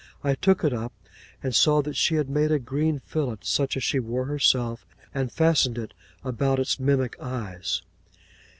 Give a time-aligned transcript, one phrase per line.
[0.23, 0.93] I took it up,
[1.43, 5.31] and saw that she had made a green fillet such as she wore herself, and
[5.31, 5.93] fastened it
[6.23, 7.83] about its mimic eyes.